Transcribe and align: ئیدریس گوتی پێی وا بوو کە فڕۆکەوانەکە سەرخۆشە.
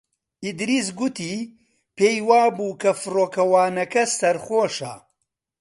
ئیدریس 0.43 0.87
گوتی 0.97 1.33
پێی 1.97 2.17
وا 2.27 2.43
بوو 2.55 2.79
کە 2.81 2.91
فڕۆکەوانەکە 3.01 4.03
سەرخۆشە. 4.17 4.93